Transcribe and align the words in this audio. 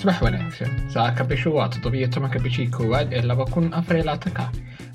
subax 0.00 0.18
wanaagsan 0.22 0.70
saaka 0.94 1.24
bishu 1.24 1.50
waa 1.56 1.68
toddobiyo 1.68 2.06
tobanka 2.14 2.38
bishii 2.44 2.68
koowaad 2.76 3.08
ee 3.12 3.22
laba 3.30 3.44
kun 3.54 3.66
afariyo 3.78 4.04
labaatanka 4.08 4.44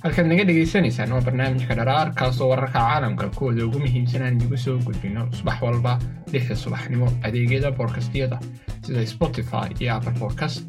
halkaad 0.04 0.28
naga 0.31 0.44
dhagaysanaysaan 0.50 1.12
waa 1.16 1.21
barnaamijka 1.28 1.76
dharaar 1.79 2.08
kaasoo 2.20 2.47
wararka 2.52 2.79
caalamka 2.79 3.28
kuwooda 3.38 3.66
ugu 3.68 3.79
muhiimsanaan 3.84 4.36
idigu 4.38 4.58
soo 4.66 4.78
gudbino 4.88 5.21
subax 5.38 5.58
walba 5.68 5.94
lixda 6.34 6.55
subaxnimo 6.63 7.08
adeegyada 7.28 7.72
boodkastyada 7.78 8.38
sida 8.86 9.06
spotify 9.14 9.68
iyo 9.80 9.94
apple 9.96 10.12
podcast. 10.24 10.64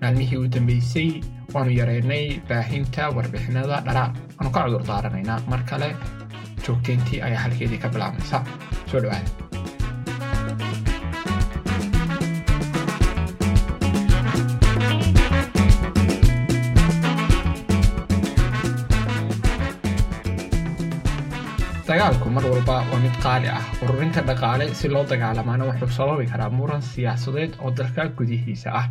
Maalmihii 0.00 0.36
u 0.44 0.48
dambeysay 0.54 1.10
waanu 1.54 1.70
yareynay 1.80 2.24
baahinta 2.48 3.08
warbixinada 3.16 3.80
dharaar 3.86 4.10
waanu 4.38 4.50
ka 4.54 4.60
cudur 4.64 4.82
daaranaynaa 4.90 5.40
mar 5.52 5.62
kale 5.70 5.88
joogteyntii 6.66 7.20
ayaa 7.26 7.40
halkeedii 7.44 7.78
ka 7.84 7.88
bilaabmaysa 7.94 8.44
soo 8.90 9.00
dhawaada 9.04 9.30
dagaalku 21.92 22.28
mar 22.34 22.44
walba 22.52 22.76
waa 22.90 23.00
mid 23.04 23.14
qaali 23.24 23.48
ah. 23.58 23.62
Ururinta 23.84 24.20
dhaqaale 24.28 24.66
si 24.78 24.88
loo 24.88 25.04
dagaalamaana 25.12 25.64
wuxuu 25.68 25.90
sababi 25.98 26.26
karaa 26.32 26.50
muran 26.58 26.82
siyaasadeed 26.90 27.52
oo 27.62 27.70
dalka 27.78 28.02
gudihiisa 28.18 28.68
ah. 28.80 28.86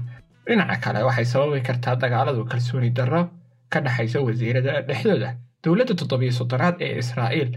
Dhinaca 0.47 0.75
kale 0.83 0.99
waxay 1.07 1.25
sababi 1.33 1.61
kartaa 1.67 1.95
dagaaladu 2.03 2.45
kalsooni 2.51 2.89
darro 2.97 3.21
ka 3.71 3.79
dhexaysa 3.85 4.19
wasiirada 4.27 4.81
dhexdooda. 4.87 5.29
Dowladda 5.63 5.93
toddobiyo 5.99 6.31
soddonaad 6.39 6.75
ee 6.85 6.93
israa'iil 7.03 7.49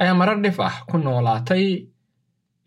ayaa 0.00 0.14
marar 0.20 0.38
dhif 0.44 0.58
ah 0.68 0.76
ku 0.88 0.96
noolaatay 0.98 1.64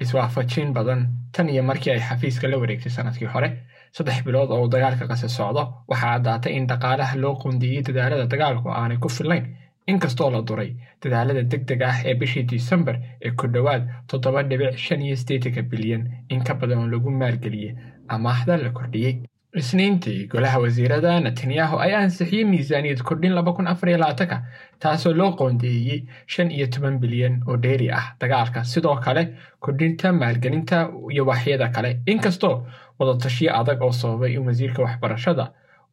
iswaafajin 0.03 0.73
badan. 0.77 1.01
Tan 1.33 1.49
iyo 1.49 1.63
markii 1.63 1.91
ay 1.95 2.01
xafiiska 2.09 2.47
la 2.51 2.57
wareegtay 2.61 2.91
sannadkii 2.97 3.29
hore 3.33 3.49
saddex 3.95 4.17
bilood 4.25 4.49
oo 4.51 4.61
uu 4.63 4.69
dagaalka 4.75 5.07
qase 5.11 5.27
socdo 5.37 5.63
waxaa 5.89 6.11
caddaatay 6.15 6.53
in 6.57 6.67
dhaqaalaha 6.71 7.15
loo 7.23 7.35
qoondeeyey 7.41 7.81
dadaalada 7.87 8.25
dagaalku 8.33 8.69
aanay 8.69 8.97
ku 9.03 9.09
fillayn 9.17 9.45
inkastoo 9.91 10.29
la 10.35 10.41
duray 10.49 10.71
dadaalada 11.03 11.43
deg 11.51 11.63
deg 11.69 11.81
ah 11.89 11.97
ee 12.09 12.13
bishii 12.19 12.43
disembar 12.51 12.95
ee 13.25 13.31
ku 13.39 13.47
dhowaad 13.53 13.83
toddoba 14.09 14.43
dhibic 14.49 14.77
shan 14.85 15.01
iyo 15.07 15.15
sideetanka 15.21 15.61
bilyan 15.71 16.03
in 16.33 16.43
ka 16.47 16.53
badan 16.59 16.79
oo 16.83 16.87
lagu 16.93 17.09
maalgeliyey 17.21 17.75
amaahda 18.15 18.57
la 18.63 18.69
kordhiyey 18.77 19.15
isniintii 19.61 20.27
golaha 20.31 20.59
wasiirada 20.63 21.11
netanyahu 21.23 21.75
ayaa 21.85 22.01
ansixiyey 22.07 22.45
miisaaniyad 22.51 23.01
kordhin 23.07 23.33
laba 23.37 23.51
kun 23.55 23.67
afariyo 23.71 23.97
labaatanka 24.01 24.37
taasoo 24.83 25.13
loo 25.19 25.31
qoondeeyey 25.39 25.99
shan 26.33 26.51
iyo 26.57 26.67
toban 26.73 26.95
bilyan 27.01 27.35
oo 27.47 27.57
dheeri 27.63 27.87
ah 27.99 28.05
dagaalka. 28.21 28.63
Sidoo 28.63 28.95
kale 29.05 29.23
kordhinta 29.63 30.11
maalgelinta 30.21 30.77
iyo 31.13 31.23
waaxyada 31.29 31.67
kale 31.75 31.89
inkastoo 32.11 32.55
wadatashiyo 32.99 33.51
adag 33.59 33.81
oo 33.81 33.91
sababay 34.01 34.33
in 34.37 34.45
wasiirka 34.47 34.83
waxbarashada 34.85 35.45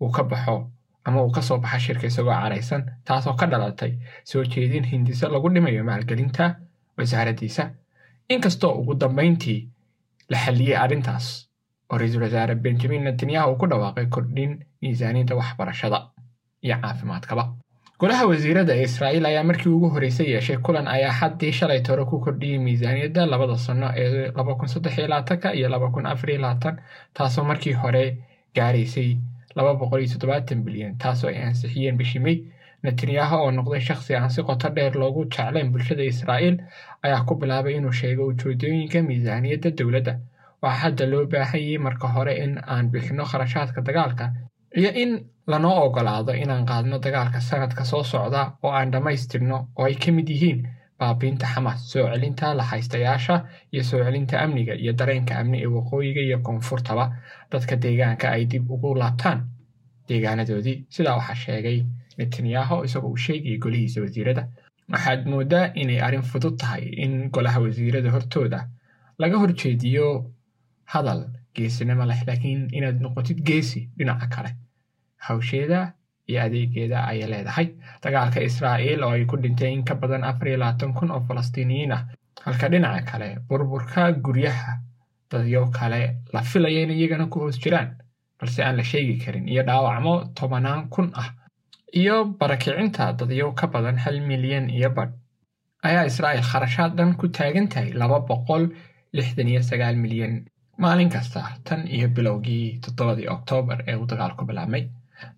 uu 0.02 0.10
ka 0.16 0.22
baxo 0.30 0.56
ama 1.08 1.22
uu 1.24 1.30
ka 1.36 1.42
soo 1.48 1.58
baxa 1.64 1.78
shirka 1.86 2.06
isagoo 2.10 2.36
caraysan 2.42 2.82
taasoo 3.08 3.34
ka 3.40 3.46
dhalatay 3.52 3.92
soo 4.30 4.44
jeedin 4.52 4.84
hindiso 4.92 5.28
lagu 5.34 5.48
dhimayo 5.54 5.84
maalgelinta 5.88 6.44
wasaaraddiisa 6.98 7.70
inkastoo 8.34 8.72
ugu 8.80 8.94
dambayntii 9.02 9.60
la 10.30 10.38
xalliyey 10.44 10.76
arrintaas 10.84 11.26
oo 11.90 11.98
ra'iisul 11.98 12.22
wasaare 12.26 12.54
benjamin 12.64 13.02
netanyahu 13.04 13.56
ku 13.60 13.66
dhawaaqay 13.70 14.06
kordhin 14.14 14.52
miisaaniyadda 14.82 15.34
waxbarashada 15.40 15.98
iyo 16.64 16.76
caafimaadkaba. 16.82 17.44
Golaha 18.00 18.26
wasiirada 18.30 18.72
ee 18.76 18.82
israa'iil 18.88 19.26
ayaa 19.30 19.44
markii 19.50 19.70
ugu 19.76 19.88
horreysay 19.94 20.26
yeeshay 20.32 20.56
kulan 20.66 20.86
ayaa 20.94 21.12
xaddii 21.20 21.52
shalay 21.58 21.80
tore 21.86 22.04
ku 22.10 22.20
kordhiyey 22.24 22.58
miisaaniyadda 22.66 23.26
labada 23.32 23.56
sanno 23.66 23.88
ee 24.02 24.30
laba 24.36 24.54
kun 24.58 24.68
saddex 24.68 24.98
iyo 24.98 25.08
labaatanka 25.08 25.48
iyo 25.58 25.68
laba 25.74 25.88
kun 25.94 26.06
afar 26.06 26.30
iyo 26.30 26.40
labaatan 26.44 26.76
taasoo 27.16 27.44
markii 27.50 27.72
hore 27.82 28.04
gaaraysay 28.56 29.10
laba 29.56 29.72
boqol 29.80 30.00
iyo 30.02 30.12
toddobaatan 30.12 30.62
bilyan 30.66 30.98
taasoo 31.02 31.28
ay 31.30 31.42
ansixiyeen 31.48 31.96
bishii 32.00 32.22
mey 32.26 32.36
netanyahu 32.82 33.36
oo 33.44 33.50
noqday 33.50 33.80
shakhsi 33.88 34.14
aan 34.16 34.30
si 34.30 34.42
qoto 34.48 34.68
dheer 34.76 34.94
loogu 35.02 35.24
jeclayn 35.34 35.70
bulshada 35.72 36.04
israa'iil 36.12 36.56
ayaa 37.04 37.24
ku 37.28 37.34
bilaabay 37.40 37.74
inuu 37.78 37.92
sheego 38.00 38.26
ujeedooyinka 38.32 39.02
miisaaniyadda 39.08 39.70
dowladda. 39.78 40.14
Waxaa 40.62 40.80
hadda 40.82 41.04
loo 41.12 41.24
baahanyay 41.32 41.78
marka 41.86 42.08
hore 42.14 42.34
in 42.44 42.52
aan 42.74 42.90
bixinno 42.92 43.24
kharashaadka 43.30 43.80
dagaalka 43.88 44.24
iyo 44.78 44.90
in 45.02 45.12
lanoo 45.46 45.76
ogolaado 45.86 46.32
inaan 46.42 46.64
qaadno 46.70 46.98
dagaalka 47.04 47.40
sanadka 47.40 47.84
soo 47.84 48.02
socda 48.12 48.42
oo 48.62 48.70
aan 48.78 48.90
dhammaystirno 48.92 49.58
oo 49.78 49.84
ay 49.84 49.94
ka 49.94 50.12
mid 50.12 50.28
yihiin 50.28 50.58
baabiinta 50.98 51.46
xamaas 51.54 51.80
soo 51.90 52.04
celinta 52.12 52.54
lahaystayaasha 52.58 53.34
iyo 53.72 53.82
soo 53.90 54.00
celinta 54.04 54.40
amniga 54.44 54.74
iyo 54.82 54.92
dareenka 54.98 55.38
amni 55.40 55.58
ee 55.64 55.66
waqooyiga 55.76 56.20
iyo 56.28 56.38
koonfurtaba. 56.46 57.04
Dadka 57.52 57.74
deegaanka 57.84 58.26
ay 58.30 58.44
dib 58.52 58.70
ugu 58.70 58.94
laabtaan 59.02 59.38
deegaanadoodii. 60.08 60.86
Sidaa 60.94 61.16
waxaa 61.18 61.34
sheegay 61.44 61.78
netanyahu 62.18 62.84
isagoo 62.86 63.10
uu 63.10 63.16
sheegayay 63.26 63.58
golihiisa 63.64 64.00
wasiirada. 64.04 64.42
Waxaad 64.92 65.26
mooddaa 65.32 65.64
inay 65.80 66.00
arrin 66.06 66.22
fudud 66.30 66.56
tahay 66.60 66.84
in 67.04 67.12
golaha 67.34 67.60
wasiirada 67.64 68.10
hortooda 68.10 68.60
laga 69.18 69.36
horjeediyo 69.42 70.06
hadal 70.92 71.20
geesinimo 71.54 72.04
leh 72.10 72.20
laakiin 72.28 72.62
inaad 72.78 72.98
noqotid 73.04 73.38
geesi 73.48 73.80
dhinaca 73.98 74.26
kale? 74.34 74.50
Hawsheeda 75.26 75.80
iyo 76.30 76.38
adeegeeda 76.46 76.98
ayay 77.10 77.28
leedahay 77.32 77.66
dagaalka 78.02 78.40
israa'iil 78.48 79.00
oo 79.06 79.12
ay 79.16 79.24
ku 79.30 79.36
dhintay 79.42 79.72
in 79.76 79.82
ka 79.88 79.94
badan 80.00 80.24
afar 80.30 80.48
iyo 80.48 80.58
kun 80.98 81.10
oo 81.10 81.20
falastiiniyiin 81.28 81.92
ah. 81.96 82.02
Halka 82.44 82.66
dhinaca 82.72 83.02
kale 83.10 83.28
burburka 83.48 84.02
guryaha 84.24 84.72
dadyo 85.30 85.62
kale 85.76 86.00
la 86.32 86.40
filaya 86.50 86.80
in 86.84 86.90
iyagana 86.90 87.26
ku 87.32 87.40
hoos 87.40 87.58
jiraan 87.62 87.88
balse 88.38 88.60
aan 88.62 88.76
la 88.76 88.82
sheegi 88.90 89.16
karin 89.24 89.48
iyo 89.52 89.62
dhaawacmo 89.68 90.14
tobanaan 90.36 90.88
kun 90.94 91.08
ah 91.22 91.28
iyo 92.00 92.16
barakicinta 92.38 93.12
dadyo 93.18 93.52
ka 93.58 93.66
badan 93.66 93.96
hal 94.04 94.20
milyan 94.30 94.70
iyo 94.70 94.90
badh. 94.96 95.12
Ayaa 95.88 96.04
israa'iil 96.10 96.42
kharashaad 96.50 96.92
dhan 96.98 97.10
ku 97.20 97.26
taagan 97.36 97.66
tahay 97.72 97.90
laba 98.00 98.18
boqol 98.28 98.62
lixdan 99.16 99.48
iyo 99.52 99.62
sagaal 99.70 99.96
milyan 100.04 100.34
maalin 100.82 101.10
kasta 101.14 101.42
tan 101.66 101.80
iyo 101.96 102.08
bilowgii 102.16 102.78
toddobadii 102.82 103.28
oktoobar 103.34 103.78
ee 103.88 103.94
uu 104.00 104.06
dagaalku 104.10 104.42
bilaabmay 104.48 104.84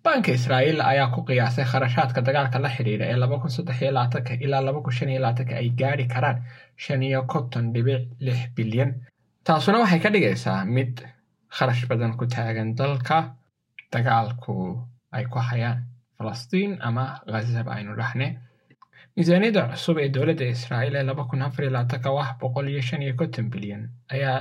baanka 0.03 0.31
israa'iil 0.37 0.79
ayaa 0.91 1.09
ku 1.15 1.19
qiyaasay 1.27 1.65
kharashaadka 1.71 2.19
dagaalka 2.27 2.57
la 2.63 2.69
xidhiidha 2.75 3.05
ee 3.11 3.17
laba 3.23 3.39
kun 3.41 3.49
saddex 3.55 3.77
iyo 3.81 3.91
labaatanka 3.97 4.33
ilaa 4.45 4.61
laba 4.67 4.79
kun 4.85 4.93
shan 4.97 5.09
iyo 5.13 5.21
labaatanka 5.25 5.53
ay 5.61 5.69
gaadhi 5.81 6.05
karaan 6.13 6.37
shan 6.83 7.01
iyo 7.03 7.19
konton 7.31 7.65
dhibic 7.73 8.01
lix 8.25 8.39
bilyan. 8.55 8.91
Taasuna 9.45 9.77
waxay 9.83 9.99
ka 10.03 10.09
dhigaysaa 10.15 10.59
mid 10.75 10.93
kharash 11.55 11.83
badan 11.89 12.13
ku 12.19 12.25
taagan 12.33 12.69
dalka 12.79 13.17
dagaalku 13.93 14.55
ay 15.17 15.25
ku 15.31 15.39
hayaan 15.49 15.79
falastiin 16.17 16.71
ama 16.87 17.05
khazab 17.31 17.67
aynu 17.75 17.91
dhahne. 17.99 18.27
Miisaaniyadda 19.17 19.61
cusub 19.73 19.97
ee 19.99 20.09
dowladda 20.15 20.45
israa'iil 20.55 20.95
ee 20.95 21.03
laba 21.09 21.23
kun 21.29 21.41
afar 21.47 21.63
iyo 21.65 21.71
labaatanka 21.75 22.09
wax 22.17 22.29
boqol 22.41 22.67
iyo 22.73 22.81
shan 22.87 23.01
iyo 23.05 23.13
konton 23.19 23.45
bilyan 23.53 23.83
ayaa 24.13 24.39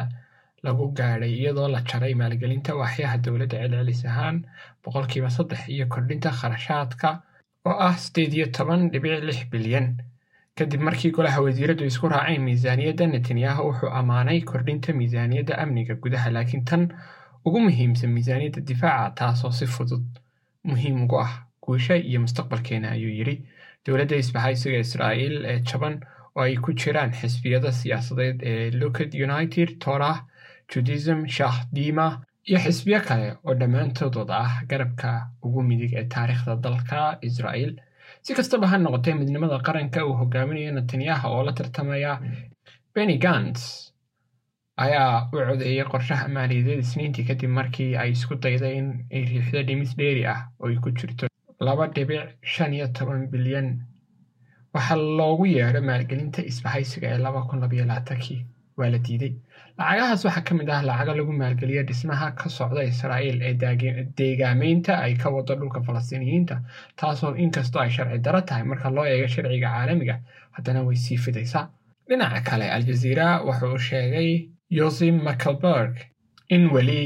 lagu 0.65 0.84
gaadhay 0.98 1.32
iyadoo 1.41 1.69
la 1.75 1.81
jaray 1.91 2.15
maalgelinta 2.21 2.75
waaxyaha 2.81 3.16
dowladda 3.25 3.56
celcelis 3.62 4.04
ahaan 4.10 4.37
boqolkiiba 4.84 5.31
saddex 5.37 5.62
iyo 5.75 5.87
kordhinta 5.93 6.31
kharashaadka 6.38 7.09
oo 7.69 7.76
ah 7.88 7.97
sideed 8.03 8.32
iyo 8.38 8.47
toban 8.56 8.91
dhibic 8.93 9.22
lix 9.28 9.41
bilyan. 9.53 9.87
Kadib 10.56 10.81
markii 10.87 11.10
golaha 11.16 11.41
wasiiradu 11.44 11.84
isku 11.91 12.09
raaceen 12.12 12.43
miisaaniyadda 12.47 13.06
netanyahu 13.06 13.62
wuxuu 13.69 13.91
ammaanay 14.00 14.41
kordhinta 14.50 14.93
miisaaniyadda 14.98 15.54
amniga 15.62 15.94
gudaha 16.03 16.31
laakiin 16.37 16.65
tan 16.71 16.82
ugu 17.47 17.60
muhiimsan 17.66 18.10
miisaaniyadda 18.16 18.60
difaaca 18.69 19.15
taasoo 19.19 19.53
si 19.59 19.66
fudud 19.75 20.04
muhiim 20.71 21.03
ugu 21.04 21.16
ah 21.27 21.32
guusha 21.65 21.94
iyo 21.97 22.21
mustaqbalkeena 22.25 22.91
ayuu 22.97 23.12
yidhi. 23.19 23.37
Dowladda 23.87 24.16
isbahaysiga 24.22 24.78
israa'iil 24.87 25.37
ee 25.53 25.59
jaban 25.69 25.94
oo 26.36 26.42
ay 26.46 26.54
ku 26.64 26.70
jiraan 26.80 27.12
xisbiyada 27.20 27.70
siyaasadeed 27.80 28.38
ee 28.50 28.70
lucad 28.80 29.10
united 29.26 29.68
torah 29.84 30.18
judaism 30.72 31.21
shah 31.36 31.56
dima 31.77 32.06
iyo 32.48 32.59
xisbiyo 32.65 33.00
kale 33.09 33.28
oo 33.47 33.54
dhammaantoodooda 33.60 34.34
ah 34.47 34.53
garabka 34.71 35.09
ugu 35.47 35.60
midig 35.68 35.92
ee 36.00 36.04
taariikhda 36.15 36.54
dalka 36.65 37.00
israa'iil 37.28 37.72
si 38.24 38.34
kastaba 38.38 38.66
ha 38.71 38.77
noqotee 38.78 39.15
midnimada 39.21 39.59
qaranka 39.66 40.00
uu 40.06 40.15
hogaaminayo 40.21 40.72
netanyahu 40.78 41.27
oo 41.34 41.42
la 41.47 41.53
tartamaya 41.59 42.12
benny 42.94 43.16
gants 43.24 43.62
ayaa 44.84 45.15
u 45.32 45.36
codeeyey 45.48 45.84
qorshaha 45.92 46.27
maaliyadeed 46.36 46.80
isniintii 46.84 47.24
kadib 47.28 47.50
markii 47.59 47.92
ay 48.03 48.10
isku 48.16 48.34
dayday 48.44 48.74
in 48.80 48.88
ay 49.15 49.22
riixdo 49.30 49.60
dhimis 49.68 49.92
dheeri 49.98 50.22
ah 50.34 50.41
oo 50.60 50.68
ay 50.71 50.77
ku 50.84 50.91
jirto 50.98 51.24
laba 51.66 51.84
dhibic 51.94 52.22
shan 52.53 52.72
iyo 52.77 52.86
toban 52.97 53.22
bilyan 53.32 53.68
waxaa 54.74 54.96
loogu 55.18 55.44
yeedho 55.56 55.80
maalgelinta 55.90 56.40
isbahaysiga 56.50 57.06
ee 57.14 57.18
laba 57.26 57.40
kun 57.48 57.60
labayo 57.62 57.84
labaatankii 57.90 58.40
waa 58.78 58.90
la 58.94 58.98
diiday. 59.06 59.32
Lacagahaas 59.78 60.22
waxaa 60.26 60.44
ka 60.48 60.54
mid 60.58 60.68
ah 60.74 60.82
lacago 60.88 61.12
lagu 61.20 61.32
maalgeliyo 61.40 61.82
dhismaha 61.88 62.26
ka 62.40 62.48
socda 62.58 62.82
israa'iil 62.92 63.38
ee 63.48 63.54
deegaameynta 64.18 64.92
ay 65.04 65.14
ka 65.22 65.28
wado 65.34 65.54
dhulka 65.60 65.80
falastiiniyiinta 65.86 66.56
taasoo 67.00 67.34
inkastoo 67.44 67.82
ay 67.82 67.90
sharci 67.96 68.18
daro 68.26 68.40
tahay 68.48 68.64
marka 68.70 68.90
loo 68.96 69.04
eego 69.12 69.28
sharciga 69.34 69.68
caalamiga. 69.74 70.16
Haddana 70.56 70.80
way 70.86 70.96
sii 71.04 71.16
fidaysaa. 71.24 71.66
Dhinaca 72.08 72.40
kale 72.48 72.66
aljaziira 72.76 73.26
wuxuu 73.48 73.78
sheegay 73.88 74.30
yosim 74.78 75.16
mckelberg 75.26 75.94
in 76.54 76.62
weli 76.74 77.02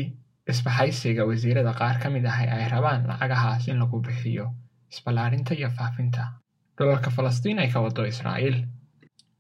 isbahaysiga 0.53 1.23
wasiirada 1.29 1.73
qaar 1.81 1.97
ka 2.03 2.09
mid 2.15 2.25
ah 2.31 2.39
ay 2.57 2.69
rabaan 2.75 3.03
lacagahaas 3.11 3.69
in 3.69 3.79
lagu 3.83 4.01
bixiyo 4.07 4.47
isballaarinta 4.93 5.53
iyo 5.55 5.71
faafinta 5.79 6.23
dhulalka 6.79 7.11
falastiin 7.17 7.59
ay 7.63 7.69
ka 7.75 7.79
wado 7.85 8.03
israa'iil 8.13 8.57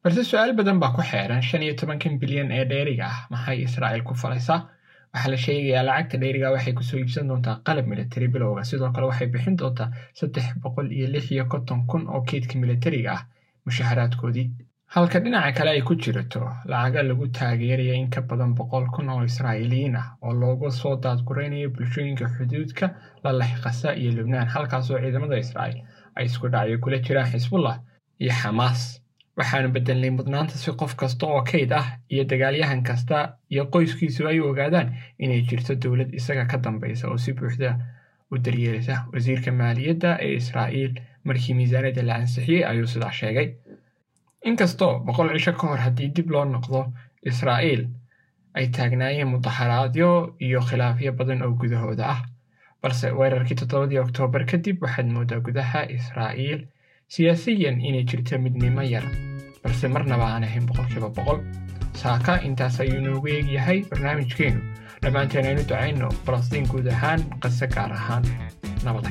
balse 0.04 0.22
su'aal 0.30 0.52
badan 0.58 0.78
baa 0.82 0.92
ku 0.96 1.02
xeeran 1.10 1.42
shan 1.48 1.62
iyo 1.66 1.74
tobankan 1.80 2.14
bilyan 2.22 2.48
ee 2.58 2.64
dheeriga 2.72 3.04
ah 3.12 3.18
maxay 3.32 3.58
israa'iil 3.68 4.02
ku 4.08 4.14
falaysaa 4.22 4.60
waxaa 5.14 5.30
la 5.32 5.38
sheegayaa 5.44 5.84
lacagta 5.88 6.16
dheeriga 6.22 6.48
waxay 6.54 6.74
ku 6.78 6.82
soo 6.88 6.98
iibsan 7.02 7.28
doontaa 7.30 7.56
qalab 7.66 7.86
militari 7.92 8.26
bilowga 8.34 8.62
sidoo 8.70 8.90
kale 8.94 9.06
waxay 9.10 9.28
bixin 9.34 9.56
doontaa 9.60 9.88
saddex 10.18 10.46
boqol 10.62 10.86
iyo 10.96 11.06
lix 11.14 11.26
iyo 11.34 11.44
konton 11.52 11.80
kun 11.90 12.02
oo 12.14 12.20
keydka 12.30 12.54
militariga 12.62 13.10
ah 13.16 13.22
mushaharaadkoodii 13.66 14.46
halka 14.94 15.18
dhinaca 15.24 15.52
kale 15.58 15.70
ay 15.76 15.82
ku 15.88 15.94
jirato 16.02 16.42
lacaga 16.70 17.00
lagu 17.10 17.26
taageeraya 17.38 17.94
in 18.02 18.08
ka 18.14 18.20
badan 18.30 18.52
boqol 18.58 18.84
kun 18.94 19.08
oo 19.14 19.22
israa'iiliyiin 19.30 19.96
ah 20.02 20.06
oo 20.24 20.32
looga 20.42 20.70
soo 20.80 20.94
daadguraynayo 21.04 21.68
bulshooyinka 21.74 22.26
xuduudka 22.36 22.86
lalex 23.24 23.54
kasa 23.64 23.88
iyo 24.00 24.10
lubnaan 24.18 24.48
halkaasoo 24.54 24.98
ciidamada 25.02 25.36
israa'iil 25.44 25.80
ay 26.16 26.24
isku 26.30 26.46
dhacyo 26.52 26.76
kula 26.84 26.98
jiraan 27.06 27.30
xisbullah 27.32 27.76
iyo 28.22 28.32
xamaas 28.40 28.80
waxaanu 29.38 29.68
bedelnay 29.74 30.10
mudnaanta 30.18 30.54
si 30.62 30.70
qof 30.80 30.92
kasta 31.00 31.26
oo 31.26 31.42
kayd 31.50 31.72
ah 31.80 31.86
iyo 32.12 32.24
dagaalyahan 32.30 32.82
kasta 32.88 33.16
iyo 33.52 33.64
qoyskiisu 33.72 34.28
ay 34.30 34.38
ogaadaan 34.40 34.88
inay 35.18 35.40
jirto 35.48 35.72
dowlad 35.82 36.10
isaga 36.18 36.44
ka 36.50 36.56
dambaysa 36.64 37.08
oo 37.10 37.18
si 37.24 37.32
buuxda 37.38 37.70
u 38.32 38.38
daryeelisa. 38.44 38.94
Wasiirka 39.12 39.50
maaliyadda 39.52 40.10
ee 40.26 40.34
israa'iil 40.40 40.92
markii 41.26 41.54
miisaaniyadda 41.58 42.02
la 42.08 42.14
ansixiyey 42.20 42.62
ayuu 42.70 42.86
sidaa 42.92 43.12
sheegay 43.18 43.48
inkastoo 44.48 44.92
boqol 45.06 45.28
cisho 45.34 45.52
ka 45.58 45.66
hor 45.70 45.78
haddii 45.86 46.08
dib 46.16 46.30
loo 46.30 46.44
noqdo 46.44 46.80
israa'iil 47.30 47.82
ay 48.58 48.66
taagnaayeen 48.76 49.28
mudaharaadyo 49.34 50.10
iyo 50.46 50.60
khilaafyo 50.68 51.12
badan 51.18 51.42
oo 51.42 51.52
gudahooda 51.60 52.04
ah 52.14 52.20
balse 52.84 53.10
weerarkii 53.18 53.56
toddobadii 53.60 53.98
oktoobar 54.04 54.44
kadib 54.52 54.82
waxaad 54.84 55.08
moodaa 55.16 55.40
gudaha 55.48 55.82
israa'iil. 55.98 56.64
Siyaasiyan 57.14 57.80
inay 57.88 58.04
jirto 58.10 58.38
midnimo 58.46 58.82
yar 58.94 59.04
balse 59.64 59.88
marnaba 59.94 60.26
aan 60.34 60.44
ahayn 60.48 60.66
boqolkiiba 60.70 61.10
boqol. 61.18 61.40
Saaka 62.02 62.40
intaas 62.48 62.80
ayuu 62.84 62.98
inoogu 63.02 63.28
eegyahay 63.36 63.78
barnaamijkeennu 63.90 64.60
dhammaanteen 65.02 65.46
aynu 65.52 65.62
ducayno 65.70 66.08
falastiin 66.26 66.68
guud 66.72 66.86
ahaan 66.96 67.24
qase 67.42 67.66
gaar 67.76 67.92
ahaan. 68.00 68.24
Nabada 68.84 69.10